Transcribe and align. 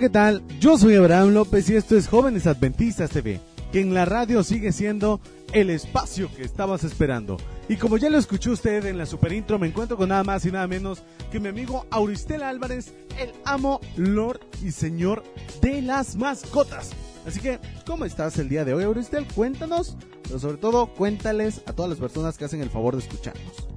¿qué 0.00 0.08
tal? 0.08 0.42
Yo 0.58 0.78
soy 0.78 0.94
Abraham 0.94 1.34
López 1.34 1.68
y 1.68 1.76
esto 1.76 1.94
es 1.94 2.08
Jóvenes 2.08 2.46
Adventistas 2.46 3.10
TV, 3.10 3.38
que 3.70 3.80
en 3.80 3.92
la 3.92 4.06
radio 4.06 4.42
sigue 4.42 4.72
siendo 4.72 5.20
el 5.52 5.68
espacio 5.68 6.34
que 6.34 6.42
estabas 6.42 6.84
esperando. 6.84 7.36
Y 7.68 7.76
como 7.76 7.98
ya 7.98 8.08
lo 8.08 8.16
escuchó 8.16 8.52
usted 8.52 8.86
en 8.86 8.96
la 8.96 9.04
super 9.04 9.30
intro, 9.30 9.58
me 9.58 9.66
encuentro 9.66 9.98
con 9.98 10.08
nada 10.08 10.24
más 10.24 10.46
y 10.46 10.50
nada 10.50 10.66
menos 10.66 11.02
que 11.30 11.38
mi 11.38 11.48
amigo 11.48 11.84
Auristel 11.90 12.42
Álvarez, 12.42 12.94
el 13.18 13.30
amo, 13.44 13.82
lord 13.98 14.40
y 14.64 14.70
señor 14.70 15.22
de 15.60 15.82
las 15.82 16.16
mascotas. 16.16 16.92
Así 17.26 17.38
que, 17.38 17.58
¿cómo 17.84 18.06
estás 18.06 18.38
el 18.38 18.48
día 18.48 18.64
de 18.64 18.72
hoy, 18.72 18.84
Auristel? 18.84 19.26
Cuéntanos, 19.26 19.98
pero 20.22 20.38
sobre 20.38 20.56
todo 20.56 20.86
cuéntales 20.94 21.60
a 21.66 21.74
todas 21.74 21.90
las 21.90 21.98
personas 21.98 22.38
que 22.38 22.46
hacen 22.46 22.62
el 22.62 22.70
favor 22.70 22.96
de 22.96 23.02
escucharnos. 23.02 23.69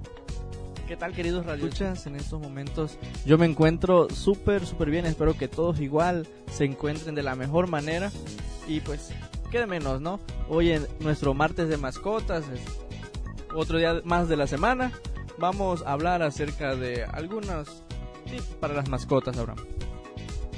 ¿Qué 0.88 0.98
tal 0.98 1.14
queridos 1.14 1.46
radioescuchas? 1.46 2.08
En 2.08 2.16
estos 2.16 2.42
momentos 2.42 2.98
yo 3.26 3.38
me 3.38 3.46
encuentro 3.46 4.10
súper, 4.10 4.66
súper 4.66 4.90
bien. 4.90 5.06
Espero 5.06 5.38
que 5.38 5.48
todos 5.48 5.80
igual 5.80 6.28
se 6.52 6.66
encuentren 6.66 7.16
de 7.16 7.24
la 7.24 7.36
mejor 7.36 7.68
manera. 7.68 8.12
Y 8.68 8.82
pues, 8.82 9.12
qué 9.50 9.60
de 9.60 9.68
menos, 9.68 10.02
¿no? 10.02 10.20
Hoy 10.50 10.72
en 10.72 10.86
nuestro 11.00 11.34
martes 11.34 11.70
de 11.70 11.78
mascotas, 11.78 12.46
es 12.50 12.62
otro 13.56 13.78
día 13.78 14.02
más 14.04 14.28
de 14.28 14.36
la 14.36 14.48
semana, 14.48 14.92
vamos 15.38 15.84
a 15.84 15.94
hablar 15.94 16.22
acerca 16.22 16.76
de 16.76 17.06
algunos 17.06 17.84
tips 18.26 18.56
para 18.60 18.74
las 18.74 18.90
mascotas, 18.90 19.38
Abraham. 19.38 19.66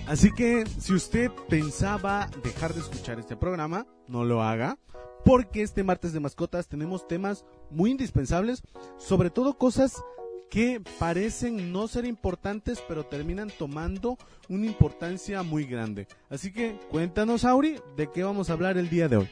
Así 0.07 0.31
que 0.31 0.65
si 0.79 0.93
usted 0.93 1.31
pensaba 1.49 2.29
dejar 2.43 2.73
de 2.73 2.79
escuchar 2.79 3.19
este 3.19 3.35
programa, 3.35 3.85
no 4.07 4.23
lo 4.23 4.43
haga, 4.43 4.77
porque 5.25 5.63
este 5.63 5.83
martes 5.83 6.13
de 6.13 6.19
mascotas 6.19 6.67
tenemos 6.67 7.07
temas 7.07 7.43
muy 7.71 7.91
indispensables, 7.91 8.61
sobre 8.97 9.31
todo 9.31 9.57
cosas 9.57 10.03
que 10.51 10.81
parecen 10.99 11.73
no 11.73 11.87
ser 11.87 12.05
importantes, 12.05 12.81
pero 12.87 13.07
terminan 13.07 13.49
tomando 13.49 14.17
una 14.47 14.67
importancia 14.67 15.41
muy 15.41 15.65
grande. 15.65 16.07
Así 16.29 16.53
que 16.53 16.79
cuéntanos, 16.91 17.43
Auri, 17.43 17.81
de 17.97 18.11
qué 18.11 18.23
vamos 18.23 18.49
a 18.49 18.53
hablar 18.53 18.77
el 18.77 18.87
día 18.87 19.09
de 19.09 19.17
hoy. 19.17 19.29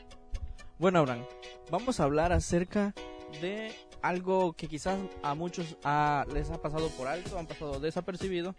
Bueno, 0.80 1.00
Abraham, 1.00 1.24
vamos 1.70 2.00
a 2.00 2.04
hablar 2.06 2.34
acerca 2.34 2.96
de 3.40 3.72
algo 4.02 4.54
que 4.54 4.68
quizás 4.68 5.00
a 5.22 5.36
muchos 5.36 5.78
les 6.34 6.50
ha 6.50 6.62
pasado 6.62 6.90
por 6.90 7.08
alto, 7.08 7.38
han 7.38 7.46
pasado 7.46 7.80
desapercibido, 7.80 8.56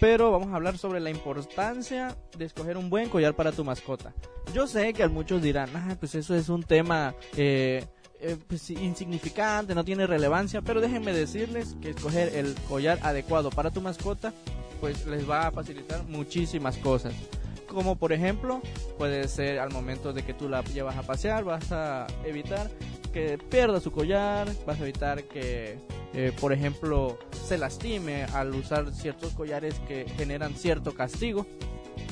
pero 0.00 0.30
vamos 0.30 0.48
a 0.48 0.56
hablar 0.56 0.78
sobre 0.78 1.00
la 1.00 1.10
importancia 1.10 2.16
de 2.36 2.44
escoger 2.44 2.76
un 2.76 2.90
buen 2.90 3.08
collar 3.08 3.34
para 3.34 3.52
tu 3.52 3.64
mascota. 3.64 4.14
Yo 4.54 4.66
sé 4.66 4.92
que 4.92 5.06
muchos 5.08 5.42
dirán, 5.42 5.70
ah, 5.74 5.96
pues 5.98 6.14
eso 6.14 6.34
es 6.34 6.48
un 6.48 6.62
tema 6.62 7.14
eh, 7.36 7.84
eh, 8.20 8.36
pues, 8.46 8.70
insignificante, 8.70 9.74
no 9.74 9.84
tiene 9.84 10.06
relevancia, 10.06 10.62
pero 10.62 10.80
déjenme 10.80 11.12
decirles 11.12 11.76
que 11.80 11.90
escoger 11.90 12.34
el 12.34 12.54
collar 12.68 12.98
adecuado 13.02 13.50
para 13.50 13.70
tu 13.70 13.80
mascota 13.80 14.32
pues 14.80 15.06
les 15.06 15.28
va 15.28 15.48
a 15.48 15.50
facilitar 15.50 16.04
muchísimas 16.04 16.76
cosas. 16.78 17.14
Como 17.66 17.96
por 17.96 18.12
ejemplo, 18.12 18.62
puede 18.96 19.28
ser 19.28 19.58
al 19.58 19.70
momento 19.70 20.12
de 20.12 20.22
que 20.22 20.34
tú 20.34 20.48
la 20.48 20.62
llevas 20.62 20.96
a 20.96 21.02
pasear, 21.02 21.44
vas 21.44 21.70
a 21.70 22.06
evitar 22.24 22.70
que 23.12 23.38
pierda 23.38 23.80
su 23.80 23.92
collar, 23.92 24.48
vas 24.66 24.80
a 24.80 24.82
evitar 24.82 25.24
que, 25.24 25.78
eh, 26.14 26.32
por 26.40 26.52
ejemplo, 26.52 27.18
se 27.46 27.58
lastime 27.58 28.24
al 28.24 28.54
usar 28.54 28.92
ciertos 28.94 29.32
collares 29.32 29.74
que 29.86 30.06
generan 30.16 30.54
cierto 30.54 30.94
castigo 30.94 31.46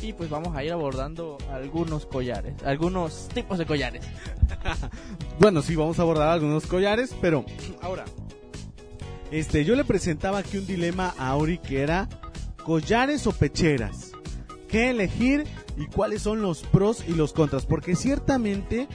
y 0.03 0.12
pues 0.12 0.28
vamos 0.28 0.55
a 0.56 0.64
ir 0.64 0.72
abordando 0.72 1.38
algunos 1.50 2.06
collares, 2.06 2.54
algunos 2.65 3.28
tipos 3.28 3.59
de 3.59 3.66
collares. 3.66 4.04
bueno, 5.38 5.62
sí, 5.62 5.76
vamos 5.76 5.98
a 5.98 6.03
abordar 6.03 6.28
algunos 6.28 6.66
collares, 6.66 7.15
pero 7.21 7.44
ahora, 7.81 8.04
este, 9.31 9.65
yo 9.65 9.75
le 9.75 9.84
presentaba 9.84 10.38
aquí 10.38 10.59
un 10.59 10.66
dilema 10.66 11.15
a 11.19 11.28
Auri 11.28 11.59
que 11.59 11.82
era 11.82 12.09
collares 12.62 13.26
o 13.26 13.32
pecheras. 13.32 14.12
¿Qué 14.69 14.91
elegir 14.91 15.44
y 15.76 15.87
cuáles 15.87 16.22
son 16.22 16.42
los 16.42 16.62
pros 16.62 17.04
y 17.06 17.15
los 17.15 17.32
contras? 17.32 17.65
Porque 17.65 17.94
ciertamente 17.94 18.88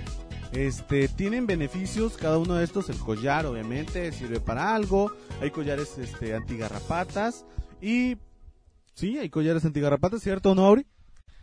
este, 0.54 1.08
tienen 1.08 1.48
beneficios 1.48 2.18
cada 2.18 2.38
uno 2.38 2.56
de 2.56 2.64
estos. 2.64 2.90
El 2.90 2.98
collar, 2.98 3.46
obviamente, 3.46 4.12
sirve 4.12 4.40
para 4.40 4.76
algo. 4.76 5.12
Hay 5.42 5.52
collares 5.52 5.98
este, 5.98 6.36
antigarrapatas. 6.36 7.46
Y 7.82 8.18
Sí, 8.94 9.18
hay 9.18 9.30
collares 9.30 9.66
antigarrapatas, 9.66 10.22
¿cierto 10.22 10.52
o 10.52 10.56
no, 10.56 10.66
Auri? 10.66 10.86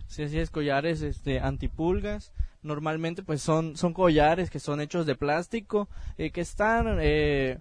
Sí, 0.07 0.23
así 0.23 0.39
es, 0.39 0.51
collares 0.51 1.03
este, 1.03 1.41
antipulgas. 1.41 2.33
Normalmente, 2.63 3.23
pues 3.23 3.43
son, 3.43 3.77
son 3.77 3.95
collares 3.95 4.51
que 4.51 4.61
son 4.61 4.81
hechos 4.81 5.07
de 5.07 5.15
plástico, 5.15 5.89
eh, 6.19 6.31
que 6.31 6.41
están 6.41 6.99
eh, 7.01 7.59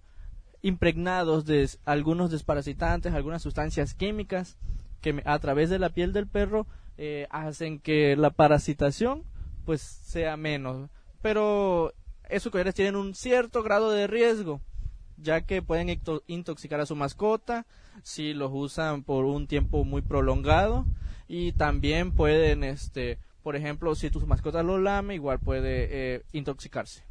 impregnados 0.62 1.46
de 1.46 1.69
algunos 1.85 2.31
desparasitantes, 2.31 3.14
algunas 3.14 3.41
sustancias 3.41 3.94
químicas 3.94 4.58
que 5.02 5.22
a 5.25 5.40
través 5.40 5.69
de 5.69 5.79
la 5.79 5.90
piel 5.90 6.14
del 6.14 6.28
perro 6.28 6.68
eh, 6.97 7.28
hacen 7.29 7.79
que 7.79 8.16
la 8.16 8.31
parasitación 8.31 9.24
pues 9.66 9.81
sea 9.81 10.38
menos. 10.38 10.90
Pero 11.22 11.94
esos 12.29 12.51
collares 12.51 12.75
tienen 12.75 12.95
un 12.95 13.16
cierto 13.16 13.63
grado 13.63 13.91
de 13.91 14.07
riesgo 14.07 14.61
ya 15.17 15.41
que 15.41 15.61
pueden 15.61 16.00
intoxicar 16.28 16.79
a 16.79 16.85
su 16.85 16.95
mascota 16.95 17.66
si 18.03 18.33
los 18.33 18.51
usan 18.53 19.03
por 19.03 19.25
un 19.25 19.47
tiempo 19.47 19.83
muy 19.83 20.01
prolongado 20.01 20.85
y 21.28 21.51
también 21.53 22.13
pueden, 22.13 22.63
este, 22.63 23.17
por 23.44 23.55
ejemplo, 23.55 23.95
si 23.95 24.09
tu 24.09 24.25
mascota 24.25 24.63
lo 24.63 24.78
lame, 24.78 25.16
igual 25.16 25.39
puede 25.39 25.88
eh, 25.89 26.23
intoxicarse. 26.31 27.03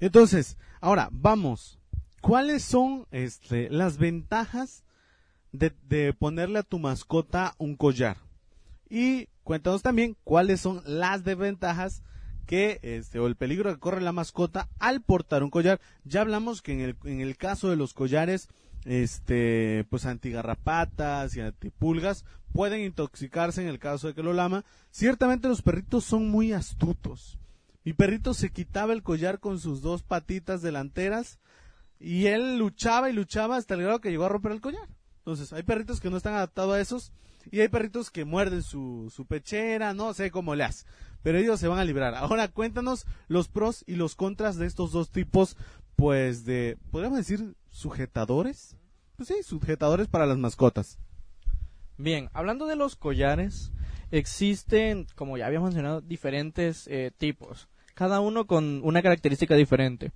Entonces, 0.00 0.56
ahora 0.80 1.08
vamos, 1.10 1.78
¿cuáles 2.20 2.62
son 2.62 3.06
este, 3.10 3.70
las 3.70 3.96
ventajas 3.96 4.84
de, 5.52 5.72
de 5.88 6.12
ponerle 6.12 6.58
a 6.58 6.62
tu 6.62 6.78
mascota 6.78 7.54
un 7.58 7.76
collar? 7.76 8.18
Y 8.90 9.28
cuéntanos 9.42 9.82
también 9.82 10.16
cuáles 10.22 10.60
son 10.60 10.82
las 10.84 11.24
desventajas 11.24 12.02
que 12.44 12.78
este 12.82 13.18
o 13.18 13.26
el 13.26 13.36
peligro 13.36 13.72
que 13.72 13.80
corre 13.80 14.00
la 14.00 14.12
mascota 14.12 14.68
al 14.78 15.00
portar 15.00 15.42
un 15.42 15.50
collar. 15.50 15.80
Ya 16.04 16.20
hablamos 16.20 16.62
que 16.62 16.72
en 16.72 16.80
el, 16.80 16.96
en 17.04 17.20
el 17.20 17.36
caso 17.36 17.70
de 17.70 17.76
los 17.76 17.94
collares 17.94 18.48
este 18.84 19.86
pues 19.88 20.04
antigarrapatas 20.04 21.34
y 21.36 21.40
antipulgas 21.40 22.24
pueden 22.52 22.82
intoxicarse 22.82 23.62
en 23.62 23.68
el 23.68 23.78
caso 23.78 24.08
de 24.08 24.14
que 24.14 24.22
lo 24.22 24.32
lama. 24.32 24.64
Ciertamente 24.90 25.48
los 25.48 25.62
perritos 25.62 26.04
son 26.04 26.28
muy 26.28 26.52
astutos. 26.52 27.38
Mi 27.84 27.92
perrito 27.92 28.32
se 28.32 28.50
quitaba 28.50 28.92
el 28.92 29.02
collar 29.02 29.40
con 29.40 29.58
sus 29.58 29.82
dos 29.82 30.02
patitas 30.02 30.62
delanteras 30.62 31.38
y 32.00 32.26
él 32.26 32.58
luchaba 32.58 33.10
y 33.10 33.12
luchaba 33.12 33.56
hasta 33.56 33.74
el 33.74 33.82
grado 33.82 34.00
que 34.00 34.10
llegó 34.10 34.24
a 34.24 34.28
romper 34.28 34.52
el 34.52 34.60
collar. 34.60 34.88
Entonces, 35.18 35.52
hay 35.52 35.62
perritos 35.62 36.00
que 36.00 36.10
no 36.10 36.18
están 36.18 36.34
adaptados 36.34 36.74
a 36.74 36.80
esos 36.80 37.12
y 37.50 37.60
hay 37.60 37.68
perritos 37.68 38.10
que 38.10 38.24
muerden 38.24 38.62
su, 38.62 39.12
su 39.14 39.26
pechera, 39.26 39.94
no 39.94 40.14
sé 40.14 40.30
cómo 40.30 40.54
le 40.54 40.64
hace 40.64 40.84
pero 41.24 41.38
ellos 41.38 41.58
se 41.58 41.68
van 41.68 41.78
a 41.78 41.84
librar. 41.84 42.14
Ahora 42.14 42.48
cuéntanos 42.48 43.06
los 43.28 43.48
pros 43.48 43.82
y 43.88 43.96
los 43.96 44.14
contras 44.14 44.56
de 44.56 44.66
estos 44.66 44.92
dos 44.92 45.10
tipos, 45.10 45.56
pues 45.96 46.44
de, 46.44 46.76
podríamos 46.90 47.18
decir, 47.18 47.56
sujetadores. 47.70 48.76
Pues 49.16 49.28
sí, 49.28 49.36
sujetadores 49.42 50.06
para 50.06 50.26
las 50.26 50.36
mascotas. 50.36 50.98
Bien, 51.96 52.28
hablando 52.34 52.66
de 52.66 52.76
los 52.76 52.94
collares, 52.94 53.72
existen, 54.10 55.06
como 55.14 55.38
ya 55.38 55.46
habíamos 55.46 55.70
mencionado, 55.70 56.02
diferentes 56.02 56.86
eh, 56.88 57.10
tipos, 57.16 57.68
cada 57.94 58.20
uno 58.20 58.46
con 58.46 58.82
una 58.84 59.00
característica 59.00 59.54
diferente. 59.54 60.12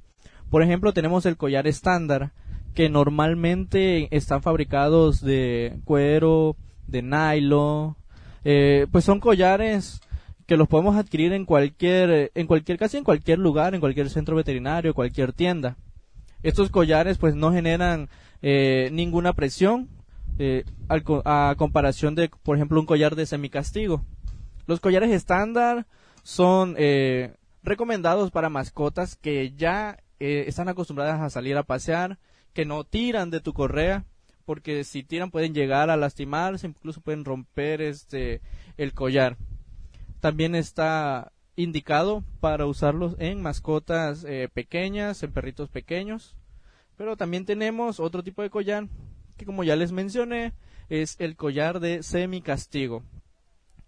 Por 0.50 0.62
ejemplo, 0.62 0.92
tenemos 0.92 1.24
el 1.24 1.38
collar 1.38 1.66
estándar, 1.66 2.32
que 2.74 2.90
normalmente 2.90 4.14
están 4.14 4.42
fabricados 4.42 5.22
de 5.22 5.81
cuero, 5.84 6.56
de 6.88 7.02
nylon, 7.02 7.96
eh, 8.44 8.87
pues 8.90 9.05
son 9.05 9.20
collares 9.20 10.00
que 10.46 10.56
los 10.56 10.67
podemos 10.67 10.96
adquirir 10.96 11.35
en 11.35 11.44
cualquier, 11.44 12.32
en 12.35 12.46
cualquier, 12.46 12.79
casi 12.79 12.96
en 12.96 13.05
cualquier 13.05 13.38
lugar, 13.38 13.75
en 13.75 13.81
cualquier 13.81 14.08
centro 14.08 14.35
veterinario, 14.35 14.94
cualquier 14.94 15.35
tienda. 15.35 15.76
Estos 16.43 16.70
collares 16.70 17.19
pues 17.19 17.35
no 17.35 17.52
generan 17.52 18.08
eh, 18.40 18.88
ninguna 18.93 19.35
presión 19.35 19.88
eh, 20.38 20.64
a 20.88 21.55
comparación 21.58 22.14
de, 22.14 22.31
por 22.43 22.56
ejemplo, 22.56 22.81
un 22.81 22.87
collar 22.87 23.17
de 23.17 23.26
semicastigo. 23.26 24.05
Los 24.67 24.81
collares 24.81 25.11
estándar 25.11 25.87
son 26.23 26.76
eh, 26.79 27.34
recomendados 27.62 28.31
para 28.31 28.49
mascotas 28.49 29.17
que 29.17 29.52
ya 29.56 29.99
están 30.19 30.69
acostumbradas 30.69 31.20
a 31.20 31.31
salir 31.31 31.56
a 31.56 31.62
pasear, 31.62 32.19
que 32.52 32.64
no 32.64 32.82
tiran 32.82 33.31
de 33.31 33.41
tu 33.41 33.52
correa, 33.52 34.05
porque 34.48 34.82
si 34.82 35.02
tiran 35.02 35.30
pueden 35.30 35.52
llegar 35.52 35.90
a 35.90 35.98
lastimarse, 35.98 36.68
incluso 36.68 37.02
pueden 37.02 37.26
romper 37.26 37.82
este 37.82 38.40
el 38.78 38.94
collar. 38.94 39.36
También 40.20 40.54
está 40.54 41.32
indicado 41.54 42.24
para 42.40 42.64
usarlos 42.64 43.14
en 43.18 43.42
mascotas 43.42 44.24
eh, 44.24 44.48
pequeñas, 44.50 45.22
en 45.22 45.32
perritos 45.32 45.68
pequeños. 45.68 46.34
Pero 46.96 47.14
también 47.18 47.44
tenemos 47.44 48.00
otro 48.00 48.22
tipo 48.22 48.40
de 48.40 48.48
collar 48.48 48.88
que 49.36 49.44
como 49.44 49.64
ya 49.64 49.76
les 49.76 49.92
mencioné 49.92 50.54
es 50.88 51.16
el 51.18 51.36
collar 51.36 51.78
de 51.78 52.02
semi-castigo. 52.02 53.02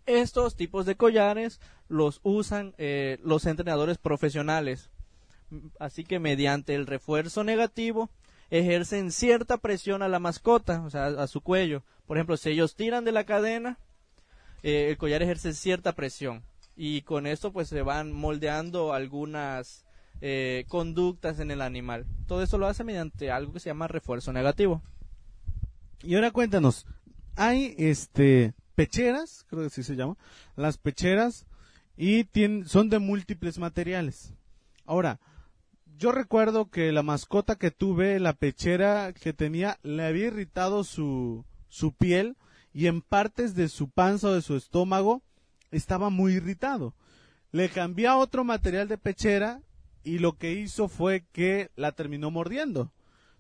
Estos 0.04 0.56
tipos 0.56 0.84
de 0.84 0.94
collares 0.94 1.58
los 1.88 2.20
usan 2.22 2.74
eh, 2.76 3.18
los 3.24 3.46
entrenadores 3.46 3.96
profesionales. 3.96 4.90
Así 5.78 6.04
que 6.04 6.18
mediante 6.18 6.74
el 6.74 6.86
refuerzo 6.86 7.44
negativo 7.44 8.10
ejercen 8.50 9.12
cierta 9.12 9.58
presión 9.58 10.02
a 10.02 10.08
la 10.08 10.18
mascota, 10.18 10.82
o 10.82 10.90
sea, 10.90 11.06
a 11.06 11.26
su 11.26 11.40
cuello. 11.40 11.82
Por 12.06 12.16
ejemplo, 12.16 12.36
si 12.36 12.50
ellos 12.50 12.74
tiran 12.74 13.04
de 13.04 13.12
la 13.12 13.24
cadena, 13.24 13.78
eh, 14.62 14.88
el 14.90 14.98
collar 14.98 15.22
ejerce 15.22 15.54
cierta 15.54 15.92
presión 15.92 16.42
y 16.76 17.02
con 17.02 17.26
esto 17.26 17.52
pues 17.52 17.68
se 17.68 17.82
van 17.82 18.12
moldeando 18.12 18.92
algunas 18.92 19.84
eh, 20.20 20.64
conductas 20.68 21.38
en 21.40 21.50
el 21.50 21.62
animal. 21.62 22.06
Todo 22.26 22.42
eso 22.42 22.58
lo 22.58 22.66
hace 22.66 22.84
mediante 22.84 23.30
algo 23.30 23.52
que 23.52 23.60
se 23.60 23.70
llama 23.70 23.88
refuerzo 23.88 24.32
negativo. 24.32 24.82
Y 26.02 26.14
ahora 26.14 26.30
cuéntanos, 26.30 26.86
hay 27.36 27.74
este 27.78 28.54
pecheras, 28.74 29.44
creo 29.48 29.60
que 29.60 29.66
así 29.66 29.82
se 29.82 29.94
llama, 29.94 30.16
las 30.56 30.78
pecheras 30.78 31.46
y 31.96 32.24
tienen, 32.24 32.66
son 32.66 32.88
de 32.88 32.98
múltiples 32.98 33.58
materiales. 33.58 34.32
Ahora, 34.86 35.20
yo 36.00 36.12
recuerdo 36.12 36.70
que 36.70 36.92
la 36.92 37.02
mascota 37.02 37.56
que 37.56 37.70
tuve, 37.70 38.18
la 38.20 38.32
pechera 38.32 39.12
que 39.12 39.34
tenía, 39.34 39.78
le 39.82 40.06
había 40.06 40.28
irritado 40.28 40.82
su, 40.82 41.44
su 41.68 41.92
piel 41.92 42.38
y 42.72 42.86
en 42.86 43.02
partes 43.02 43.54
de 43.54 43.68
su 43.68 43.90
panza 43.90 44.28
o 44.28 44.32
de 44.32 44.40
su 44.40 44.56
estómago 44.56 45.22
estaba 45.70 46.08
muy 46.08 46.32
irritado. 46.32 46.94
Le 47.52 47.68
cambié 47.68 48.06
a 48.06 48.16
otro 48.16 48.44
material 48.44 48.88
de 48.88 48.96
pechera 48.96 49.60
y 50.02 50.20
lo 50.20 50.38
que 50.38 50.54
hizo 50.54 50.88
fue 50.88 51.26
que 51.32 51.70
la 51.76 51.92
terminó 51.92 52.30
mordiendo. 52.30 52.90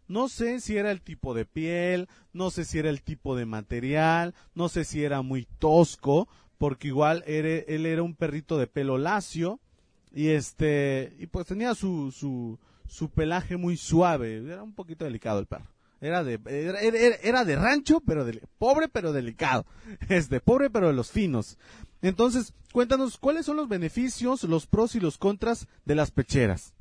No 0.06 0.28
sé 0.28 0.60
si 0.60 0.76
era 0.76 0.90
el 0.90 1.00
tipo 1.00 1.32
de 1.32 1.46
piel, 1.46 2.10
no 2.34 2.50
sé 2.50 2.66
si 2.66 2.78
era 2.78 2.90
el 2.90 3.00
tipo 3.00 3.36
de 3.36 3.46
material, 3.46 4.34
no 4.54 4.68
sé 4.68 4.84
si 4.84 5.02
era 5.02 5.22
muy 5.22 5.46
tosco, 5.58 6.28
porque 6.58 6.88
igual 6.88 7.24
él 7.26 7.86
era 7.86 8.02
un 8.02 8.14
perrito 8.14 8.58
de 8.58 8.66
pelo 8.66 8.98
lacio 8.98 9.60
y 10.12 10.28
este 10.28 11.14
y 11.18 11.26
pues 11.26 11.46
tenía 11.46 11.74
su, 11.74 12.12
su, 12.12 12.58
su 12.86 13.10
pelaje 13.10 13.56
muy 13.56 13.76
suave, 13.76 14.36
era 14.36 14.62
un 14.62 14.74
poquito 14.74 15.04
delicado 15.04 15.38
el 15.38 15.46
perro. 15.46 15.68
Era 16.00 16.24
de, 16.24 16.40
era, 17.22 17.44
de 17.44 17.56
rancho, 17.56 18.00
pero 18.00 18.24
de, 18.24 18.42
pobre 18.58 18.88
pero 18.88 19.12
delicado. 19.12 19.66
Este, 20.08 20.40
pobre 20.40 20.70
pero 20.70 20.88
de 20.88 20.94
los 20.94 21.10
finos. 21.10 21.58
Entonces, 22.00 22.54
cuéntanos, 22.72 23.18
¿cuáles 23.18 23.44
son 23.44 23.56
los 23.56 23.68
beneficios, 23.68 24.44
los 24.44 24.66
pros 24.66 24.94
y 24.94 25.00
los 25.00 25.18
contras 25.18 25.68
de 25.84 25.94
las 25.94 26.10
pecheras? 26.10 26.72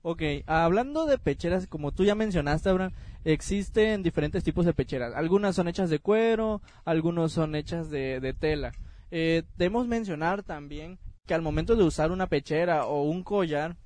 Ok, 0.00 0.22
hablando 0.46 1.06
de 1.06 1.18
pecheras, 1.18 1.66
como 1.66 1.92
tú 1.92 2.04
ya 2.04 2.14
mencionaste, 2.14 2.68
Abraham, 2.68 2.92
existen 3.24 4.02
diferentes 4.02 4.44
tipos 4.44 4.64
de 4.64 4.74
pecheras. 4.74 5.14
Algunas 5.14 5.56
son 5.56 5.68
hechas 5.68 5.90
de 5.90 5.98
cuero, 5.98 6.62
algunos 6.84 7.32
son 7.32 7.54
hechas 7.54 7.90
de, 7.90 8.34
tela. 8.38 8.72
Eh, 9.10 9.44
debemos 9.56 9.86
mencionar 9.86 10.42
también 10.42 10.98
que 11.26 11.34
al 11.34 11.42
momento 11.42 11.74
de 11.74 11.84
usar 11.84 12.12
una 12.12 12.28
pechera 12.28 12.86
o 12.86 13.02
un 13.02 13.22
collar, 13.22 13.76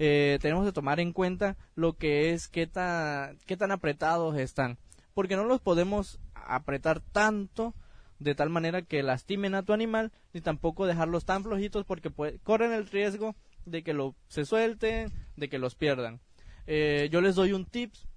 eh, 0.00 0.38
tenemos 0.40 0.66
que 0.66 0.72
tomar 0.72 0.98
en 0.98 1.12
cuenta 1.12 1.56
lo 1.76 1.96
que 1.96 2.32
es 2.32 2.48
qué 2.48 2.66
tan, 2.66 3.38
tan 3.38 3.70
apretados 3.70 4.36
están. 4.36 4.78
Porque 5.14 5.36
no 5.36 5.44
los 5.44 5.60
podemos 5.60 6.18
apretar 6.34 7.00
tanto 7.00 7.74
de 8.18 8.34
tal 8.34 8.50
manera 8.50 8.82
que 8.82 9.04
lastimen 9.04 9.54
a 9.54 9.62
tu 9.62 9.72
animal, 9.72 10.10
ni 10.32 10.40
tampoco 10.40 10.86
dejarlos 10.86 11.24
tan 11.24 11.44
flojitos 11.44 11.84
porque 11.84 12.10
corren 12.42 12.72
el 12.72 12.88
riesgo 12.88 13.36
de 13.64 13.84
que 13.84 13.92
lo, 13.92 14.16
se 14.26 14.44
suelten, 14.44 15.12
de 15.36 15.48
que 15.48 15.58
los 15.58 15.76
pierdan. 15.76 16.20
Eh, 16.66 17.08
yo 17.12 17.20
les 17.20 17.36
doy 17.36 17.52
un 17.52 17.64
tips 17.64 18.08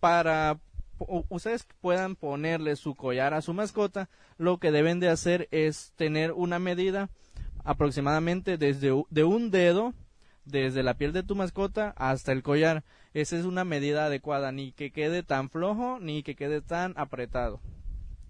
para 0.00 0.58
ustedes 1.28 1.66
puedan 1.80 2.16
ponerle 2.16 2.74
su 2.74 2.94
collar 2.96 3.34
a 3.34 3.42
su 3.42 3.54
mascota. 3.54 4.08
Lo 4.36 4.58
que 4.58 4.72
deben 4.72 4.98
de 4.98 5.10
hacer 5.10 5.46
es 5.52 5.92
tener 5.96 6.32
una 6.32 6.58
medida 6.58 7.10
aproximadamente 7.66 8.56
desde 8.56 8.92
de 9.10 9.24
un 9.24 9.50
dedo 9.50 9.92
desde 10.46 10.84
la 10.84 10.94
piel 10.94 11.12
de 11.12 11.24
tu 11.24 11.34
mascota 11.34 11.92
hasta 11.96 12.32
el 12.32 12.42
collar. 12.42 12.84
Esa 13.12 13.36
es 13.36 13.44
una 13.44 13.64
medida 13.64 14.06
adecuada, 14.06 14.52
ni 14.52 14.72
que 14.72 14.92
quede 14.92 15.22
tan 15.22 15.50
flojo 15.50 15.98
ni 16.00 16.22
que 16.22 16.36
quede 16.36 16.62
tan 16.62 16.94
apretado. 16.96 17.60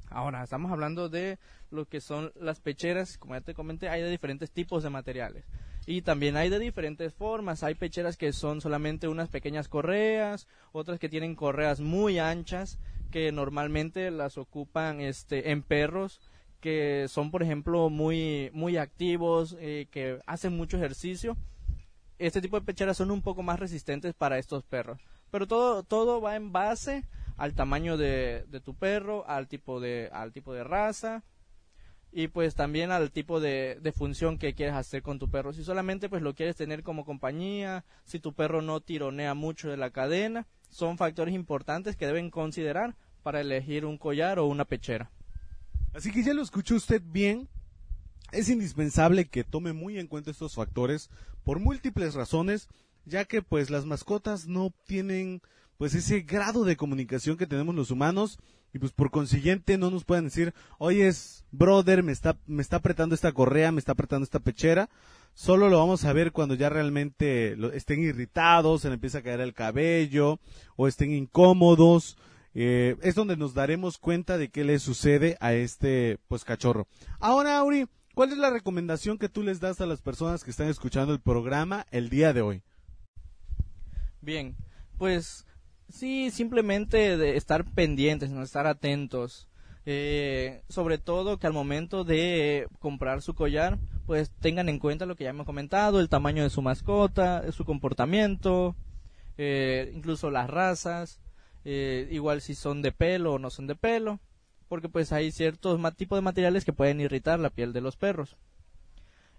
Ahora, 0.09 0.43
estamos 0.43 0.73
hablando 0.73 1.09
de 1.09 1.39
lo 1.71 1.87
que 1.87 2.01
son 2.01 2.33
las 2.35 2.61
pecheras, 2.61 3.19
como 3.19 3.35
ya 3.35 3.43
te 3.43 3.55
comenté, 3.55 3.89
hay 3.89 4.01
de 4.01 4.11
diferentes 4.11 4.51
tipos 4.51 4.83
de 4.83 4.91
materiales. 4.91 5.45
Y 5.85 6.03
también 6.03 6.37
hay 6.37 6.49
de 6.49 6.59
diferentes 6.59 7.13
formas. 7.13 7.63
Hay 7.63 7.75
pecheras 7.75 8.17
que 8.17 8.33
son 8.33 8.61
solamente 8.61 9.07
unas 9.07 9.29
pequeñas 9.29 9.69
correas, 9.69 10.49
otras 10.73 10.99
que 10.99 11.09
tienen 11.09 11.37
correas 11.37 11.81
muy 11.81 12.19
anchas, 12.19 12.79
que 13.13 13.31
normalmente 13.31 14.11
las 14.11 14.37
ocupan 14.39 15.01
este, 15.01 15.51
en 15.51 15.63
perros 15.63 16.21
que 16.67 17.07
son, 17.07 17.31
por 17.31 17.45
ejemplo, 17.45 17.91
muy, 17.91 18.51
muy 18.53 18.77
activos, 18.77 19.57
eh, 19.61 19.87
que 19.93 20.19
hacen 20.27 20.57
mucho 20.57 20.77
ejercicio. 20.77 21.37
Este 22.19 22.41
tipo 22.41 22.59
de 22.59 22.67
pecheras 22.67 22.97
son 22.97 23.13
un 23.13 23.23
poco 23.23 23.45
más 23.45 23.61
resistentes 23.61 24.15
para 24.15 24.37
estos 24.37 24.65
perros. 24.65 24.99
Pero 25.31 25.47
todo, 25.47 25.85
todo 25.85 26.21
va 26.21 26.35
en 26.35 26.51
base 26.51 27.05
al 27.37 27.55
tamaño 27.55 27.97
de, 27.97 28.47
de 28.49 28.59
tu 28.59 28.75
perro, 28.75 29.25
al 29.29 29.47
tipo 29.47 29.79
de, 29.79 30.11
al 30.13 30.33
tipo 30.33 30.55
de 30.55 30.65
raza, 30.65 31.23
y 32.11 32.27
pues 32.27 32.57
también 32.57 32.91
al 32.91 33.13
tipo 33.13 33.39
de, 33.39 33.81
función 33.95 34.37
que 34.37 34.55
quieres 34.55 34.75
hacer 34.75 35.03
con 35.03 35.21
tu 35.21 35.31
perro. 35.31 35.53
Si 35.53 35.63
solamente 35.63 36.09
pues 36.09 36.21
lo 36.21 36.35
quieres 36.35 36.57
tener 36.57 36.83
como 36.83 37.05
compañía, 37.05 37.85
si 38.03 38.19
tu 38.19 38.33
perro 38.33 38.61
no 38.61 38.81
tironea 38.81 39.35
mucho 39.35 39.71
de 39.71 39.77
la 39.77 39.91
cadena, 39.91 40.49
son 40.69 40.99
factores 40.99 41.33
importantes 41.33 41.95
que 41.95 42.07
deben 42.07 42.33
considerar 42.33 42.97
para 43.23 43.41
elegir 43.41 43.85
un 43.85 43.99
collar 43.99 44.41
o 44.41 44.47
una 44.47 44.65
pechera. 44.65 45.13
Así 45.97 46.13
que 46.13 46.23
ya 46.23 46.35
lo 46.35 46.43
escuchó 46.43 46.75
usted 46.75 47.01
bien. 47.03 47.49
Es 48.31 48.51
indispensable 48.51 49.29
que 49.29 49.45
tome 49.45 49.73
muy 49.73 49.99
en 49.99 50.09
cuenta 50.09 50.31
estos 50.31 50.55
factores 50.55 51.09
por 51.43 51.59
múltiples 51.59 52.13
razones, 52.13 52.69
ya 53.07 53.25
que 53.25 53.41
pues 53.41 53.71
las 53.71 53.87
mascotas 53.87 54.47
no 54.47 54.75
tienen 54.85 55.41
pues 55.79 55.95
ese 55.95 56.21
grado 56.21 56.65
de 56.65 56.77
comunicación 56.77 57.39
que 57.39 57.47
tenemos 57.47 57.75
los 57.75 57.91
humanos 57.91 58.39
y 58.75 58.79
pues 58.79 58.93
por 58.93 59.11
consiguiente 59.11 59.79
no 59.79 59.91
nos 59.91 60.05
pueden 60.05 60.27
decir, 60.27 60.53
oye, 60.79 61.11
brother, 61.51 62.03
me 62.03 62.13
está, 62.13 62.37
me 62.47 62.61
está 62.61 62.77
apretando 62.77 63.15
esta 63.15 63.33
correa, 63.33 63.73
me 63.73 63.79
está 63.79 63.93
apretando 63.93 64.25
esta 64.25 64.41
pechera. 64.41 64.91
Solo 65.33 65.71
lo 65.71 65.79
vamos 65.79 66.05
a 66.05 66.13
ver 66.13 66.33
cuando 66.33 66.55
ya 66.55 66.69
realmente 66.69 67.57
estén 67.75 68.03
irritados, 68.03 68.83
se 68.83 68.89
le 68.89 68.95
empieza 68.95 69.19
a 69.19 69.23
caer 69.23 69.41
el 69.41 69.55
cabello 69.55 70.41
o 70.77 70.89
estén 70.89 71.13
incómodos. 71.13 72.19
Eh, 72.59 72.97
es 73.03 73.15
donde 73.15 73.37
nos 73.37 73.53
daremos 73.53 73.99
cuenta 73.99 74.39
de 74.39 74.49
qué 74.49 74.65
le 74.65 74.79
sucede 74.79 75.37
a 75.41 75.53
este 75.53 76.19
pues 76.27 76.43
cachorro. 76.43 76.89
Ahora, 77.21 77.59
Auri, 77.59 77.87
¿cuál 78.15 78.33
es 78.33 78.39
la 78.39 78.51
recomendación 78.51 79.19
que 79.19 79.29
tú 79.29 79.43
les 79.43 79.61
das 79.61 79.81
a 79.81 79.87
las 79.87 80.01
personas 80.01 80.43
que 80.43 80.51
están 80.51 80.69
escuchando 80.69 81.13
el 81.13 81.21
programa 81.21 81.87
el 81.91 82.09
día 82.09 82.33
de 82.33 82.41
hoy? 82.41 82.63
Bien, 84.23 84.57
pues 84.97 85.47
Sí, 85.89 86.31
simplemente 86.31 87.17
de 87.17 87.37
estar 87.37 87.65
pendientes, 87.65 88.31
no 88.31 88.43
estar 88.43 88.67
atentos. 88.67 89.49
Eh, 89.89 90.63
sobre 90.69 90.99
todo 90.99 91.39
que 91.39 91.47
al 91.47 91.53
momento 91.53 92.03
de 92.03 92.67
comprar 92.81 93.23
su 93.23 93.35
collar, 93.35 93.79
pues 94.05 94.33
tengan 94.41 94.69
en 94.69 94.81
cuenta 94.81 95.07
lo 95.07 95.15
que 95.15 95.25
ya 95.25 95.31
hemos 95.31 95.47
comentado, 95.47 96.01
el 96.01 96.09
tamaño 96.09 96.43
de 96.43 96.51
su 96.51 96.61
mascota, 96.61 97.51
su 97.53 97.65
comportamiento, 97.65 98.75
eh, 99.39 99.93
incluso 99.95 100.31
las 100.31 100.51
razas, 100.51 101.21
eh, 101.69 102.07
igual 102.13 102.41
si 102.41 102.55
son 102.55 102.81
de 102.81 102.93
pelo 102.93 103.35
o 103.35 103.39
no 103.41 103.51
son 103.51 103.67
de 103.67 103.75
pelo, 103.75 104.21
porque 104.69 104.89
pues 104.89 105.11
hay 105.11 105.33
ciertos 105.33 105.81
tipos 105.97 106.17
de 106.17 106.23
materiales 106.23 106.65
que 106.65 106.73
pueden 106.73 107.01
irritar 107.01 107.41
la 107.41 107.51
piel 107.51 107.73
de 107.73 107.81
los 107.81 107.97
perros. 107.97 108.37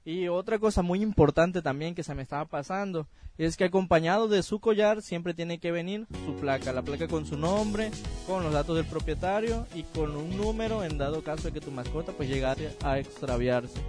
Y 0.04 0.28
otra 0.28 0.60
cosa 0.60 0.82
muy 0.82 1.02
importante 1.02 1.62
también 1.62 1.96
que 1.96 2.04
se 2.04 2.16
me 2.16 2.22
estaba 2.22 2.44
pasando 2.44 3.08
es 3.38 3.56
que 3.56 3.64
acompañado 3.64 4.28
de 4.28 4.44
su 4.44 4.60
collar 4.60 5.02
siempre 5.02 5.34
tiene 5.34 5.60
que 5.60 5.72
venir 5.72 6.06
su 6.26 6.36
placa, 6.36 6.74
la 6.74 6.82
placa 6.82 7.08
con 7.08 7.26
su 7.26 7.38
nombre, 7.38 7.92
con 8.26 8.44
los 8.44 8.52
datos 8.52 8.76
del 8.76 8.86
propietario 8.86 9.66
y 9.74 9.84
con 9.84 10.14
un 10.18 10.36
número 10.36 10.84
en 10.84 10.98
dado 10.98 11.24
caso 11.24 11.44
de 11.44 11.54
que 11.54 11.62
tu 11.62 11.72
mascota 11.72 12.12
pues 12.12 12.28
llegase 12.28 12.76
a 12.84 13.00
extraviarse. 13.00 13.80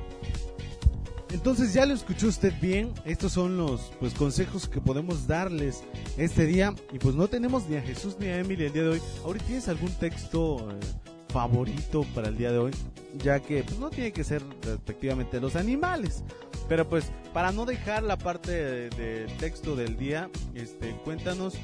Entonces 1.30 1.74
ya 1.74 1.84
lo 1.84 1.94
escuchó 1.94 2.28
usted 2.28 2.54
bien, 2.60 2.92
estos 3.04 3.32
son 3.32 3.58
los 3.58 3.92
pues 4.00 4.14
consejos 4.14 4.68
que 4.68 4.80
podemos 4.80 5.26
darles 5.26 5.82
este 6.16 6.46
día 6.46 6.74
y 6.92 6.98
pues 6.98 7.14
no 7.14 7.28
tenemos 7.28 7.68
ni 7.68 7.76
a 7.76 7.82
Jesús 7.82 8.16
ni 8.18 8.28
a 8.28 8.38
Emily 8.38 8.64
el 8.64 8.72
día 8.72 8.82
de 8.82 8.88
hoy. 8.88 9.02
Ahora 9.24 9.38
tienes 9.40 9.68
algún 9.68 9.90
texto 9.92 10.70
eh, 10.70 10.80
favorito 11.28 12.06
para 12.14 12.28
el 12.28 12.38
día 12.38 12.50
de 12.50 12.58
hoy, 12.58 12.72
ya 13.18 13.40
que 13.40 13.62
pues, 13.62 13.78
no 13.78 13.90
tiene 13.90 14.12
que 14.12 14.24
ser 14.24 14.42
respectivamente 14.62 15.38
los 15.40 15.54
animales. 15.54 16.22
Pero 16.66 16.88
pues 16.88 17.10
para 17.32 17.52
no 17.52 17.66
dejar 17.66 18.02
la 18.02 18.16
parte 18.16 18.52
del 18.52 18.90
de 18.90 19.26
texto 19.38 19.76
del 19.76 19.96
día, 19.96 20.30
este, 20.54 20.92
cuéntanos 21.04 21.54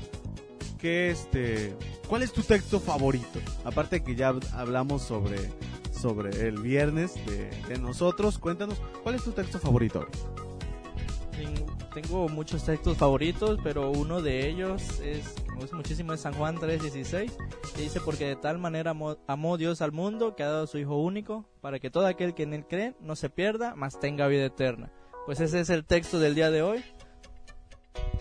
qué 0.79 1.11
este, 1.11 1.75
cuál 2.09 2.23
es 2.23 2.33
tu 2.33 2.43
texto 2.43 2.81
favorito. 2.81 3.41
Aparte 3.65 4.03
que 4.03 4.15
ya 4.15 4.35
hablamos 4.53 5.03
sobre 5.03 5.51
sobre 6.05 6.47
el 6.47 6.61
viernes 6.61 7.15
de, 7.27 7.51
de 7.67 7.79
nosotros, 7.79 8.39
cuéntanos 8.39 8.81
cuál 9.03 9.15
es 9.15 9.25
tu 9.25 9.33
texto 9.33 9.59
favorito 9.59 10.07
tengo 11.95 12.29
muchos 12.29 12.65
textos 12.65 12.99
favoritos, 12.99 13.61
pero 13.63 13.91
uno 13.93 14.21
de 14.21 14.49
ellos 14.49 15.01
es, 15.01 15.33
me 15.51 15.61
gusta 15.61 15.77
muchísimo, 15.77 16.13
es 16.13 16.21
San 16.21 16.35
Juan 16.35 16.57
3.16, 16.57 17.31
que 17.75 17.83
dice, 17.83 18.01
porque 18.01 18.27
de 18.27 18.37
tal 18.37 18.59
manera 18.59 18.95
amó, 19.29 19.57
Dios 19.57 19.81
al 19.81 19.93
mundo 19.93 20.35
que 20.35 20.43
ha 20.43 20.49
dado 20.49 20.65
a 20.65 20.67
su 20.67 20.79
Hijo 20.79 21.01
único, 21.01 21.49
para 21.61 21.79
que 21.79 21.91
todo 21.91 22.07
aquel 22.07 22.35
que 22.35 22.43
en 22.43 22.53
él 22.53 22.67
cree 22.69 22.95
no 23.01 23.15
se 23.15 23.31
pierda, 23.31 23.75
mas 23.77 24.01
tenga 24.01 24.27
vida 24.27 24.45
eterna. 24.45 24.91
Pues 25.25 25.39
ese 25.41 25.61
es 25.61 25.71
el 25.71 25.85
texto 25.85 26.19
del 26.19 26.35
día 26.35 26.51
de 26.51 26.63
hoy. 26.63 26.85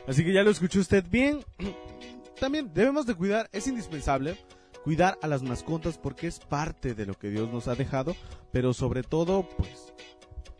Así 0.08 0.24
que 0.24 0.34
ya 0.34 0.44
lo 0.44 0.52
escuchó 0.52 0.80
usted 0.80 1.04
bien. 1.10 1.44
También 2.40 2.72
debemos 2.74 3.08
de 3.08 3.16
cuidar, 3.16 3.50
es 3.52 3.68
indispensable 3.68 4.38
cuidar 4.84 5.18
a 5.22 5.28
las 5.28 5.44
mascotas 5.44 5.98
porque 5.98 6.28
es 6.28 6.40
parte 6.40 6.94
de 6.94 7.06
lo 7.06 7.13
que 7.13 7.30
Dios 7.30 7.52
nos 7.52 7.68
ha 7.68 7.75
dejado, 7.75 8.16
pero 8.52 8.74
sobre 8.74 9.04
todo, 9.04 9.48
pues, 9.58 9.94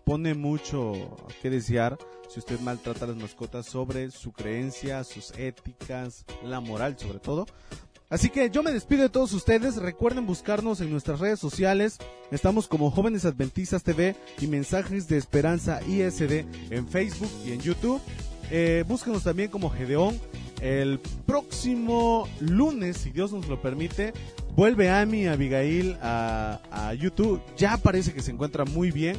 pone 0.06 0.34
mucho 0.34 1.18
que 1.42 1.50
desear 1.50 1.98
si 2.30 2.40
usted 2.40 2.60
maltrata 2.60 3.06
a 3.06 3.10
las 3.10 3.18
mascotas 3.18 3.66
sobre 3.66 4.10
su 4.12 4.32
creencia, 4.32 5.04
sus 5.04 5.32
éticas, 5.38 6.26
la 6.44 6.60
moral 6.60 6.98
sobre 6.98 7.20
todo. 7.20 7.46
Así 8.10 8.30
que 8.30 8.50
yo 8.50 8.62
me 8.62 8.72
despido 8.72 9.02
de 9.02 9.10
todos 9.10 9.34
ustedes. 9.34 9.78
Recuerden 9.78 10.28
buscarnos 10.28 10.82
en 10.82 10.92
nuestras 10.92 11.20
redes 11.20 11.40
sociales. 11.40 11.98
Estamos 12.32 12.68
como 12.68 12.92
Jóvenes 12.92 13.26
Adventistas 13.26 13.84
TV 13.84 14.16
y 14.40 14.48
Mensajes 14.48 15.08
de 15.08 15.18
Esperanza 15.18 15.82
ISD 15.88 16.46
en 16.70 16.88
Facebook 16.88 17.32
y 17.46 17.54
en 17.54 17.60
YouTube. 17.62 18.02
Eh, 18.52 18.84
búsquenos 18.88 19.24
también 19.24 19.50
como 19.50 19.72
Gedeón. 19.72 20.20
El 20.64 21.02
próximo 21.26 22.26
lunes, 22.40 22.96
si 22.96 23.10
Dios 23.10 23.34
nos 23.34 23.50
lo 23.50 23.62
permite, 23.62 24.14
vuelve 24.56 24.90
Ami 24.90 25.28
Abigail 25.28 25.98
a, 26.02 26.62
a 26.72 26.94
YouTube. 26.94 27.42
Ya 27.58 27.76
parece 27.76 28.14
que 28.14 28.22
se 28.22 28.32
encuentra 28.32 28.64
muy 28.64 28.90
bien. 28.90 29.18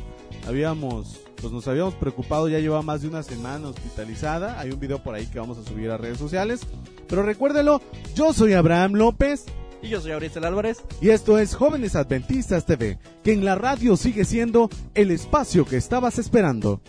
Habíamos, 0.49 1.21
pues 1.37 1.53
nos 1.53 1.69
habíamos 1.69 1.93
preocupado, 1.97 2.49
ya 2.49 2.61
lleva 2.61 2.81
más 2.81 3.03
de 3.03 3.09
una 3.09 3.23
semana 3.23 3.69
hospitalizada. 3.69 4.59
Hay 4.59 4.71
un 4.71 4.81
video 4.81 5.03
por 5.03 5.15
ahí 5.15 5.27
que 5.27 5.39
vamos 5.39 5.59
a 5.59 5.65
subir 5.65 5.91
a 5.91 5.99
redes 5.99 6.17
sociales. 6.17 6.63
Pero 7.09 7.23
recuérdelo, 7.23 7.83
yo 8.15 8.33
soy 8.33 8.55
Abraham 8.55 8.95
López. 8.95 9.45
Y 9.83 9.91
yo 9.91 10.01
soy 10.01 10.13
Auricel 10.13 10.47
Álvarez. 10.47 10.83
Y 11.03 11.11
esto 11.11 11.39
es 11.39 11.55
Jóvenes 11.55 11.95
Adventistas 11.95 12.65
TV, 12.65 12.99
que 13.23 13.35
en 13.35 13.45
la 13.45 13.55
radio 13.55 13.99
sigue 13.99 14.25
siendo 14.25 14.71
el 14.95 15.11
espacio 15.11 15.67
que 15.67 15.77
estabas 15.77 16.19
esperando. 16.19 16.81